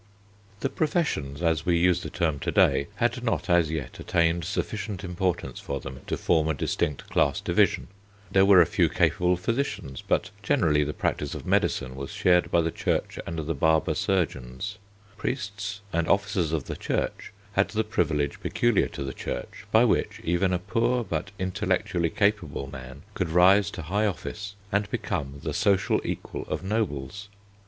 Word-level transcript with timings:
The 0.61 0.69
professions, 0.69 1.43
as 1.43 1.63
we 1.63 1.77
use 1.77 2.01
the 2.01 2.09
term 2.09 2.39
to 2.39 2.51
day, 2.51 2.87
had 2.95 3.23
not 3.23 3.51
as 3.51 3.69
yet 3.69 3.99
attained 3.99 4.45
sufficient 4.45 5.03
importance 5.03 5.59
for 5.59 5.79
them 5.79 5.99
to 6.07 6.17
form 6.17 6.47
a 6.47 6.55
distinct 6.55 7.07
class 7.11 7.39
division. 7.39 7.87
There 8.31 8.43
were 8.47 8.63
a 8.63 8.65
few 8.65 8.89
capable 8.89 9.37
physicians, 9.37 10.01
but 10.01 10.31
generally 10.41 10.83
the 10.83 10.95
practice 10.95 11.35
of 11.35 11.45
medicine 11.45 11.95
was 11.95 12.09
shared 12.09 12.49
by 12.49 12.61
the 12.61 12.71
Church 12.71 13.19
and 13.27 13.37
the 13.37 13.53
barber 13.53 13.93
surgeons. 13.93 14.79
Priests 15.17 15.81
and 15.93 16.07
officers 16.07 16.51
of 16.51 16.63
the 16.63 16.75
Church 16.75 17.31
had 17.51 17.67
the 17.69 17.83
privilege 17.83 18.39
peculiar 18.39 18.87
to 18.87 19.03
the 19.03 19.13
Church 19.13 19.67
by 19.71 19.85
which 19.85 20.19
even 20.23 20.51
a 20.51 20.57
poor 20.57 21.03
but 21.03 21.29
intellectually 21.37 22.09
capable 22.09 22.65
man 22.65 23.03
could 23.13 23.29
rise 23.29 23.69
to 23.69 23.83
high 23.83 24.07
office 24.07 24.55
and 24.71 24.89
become 24.89 25.41
the 25.43 25.53
social 25.53 26.01
equal 26.03 26.41
of 26.47 26.63
nobles. 26.63 27.29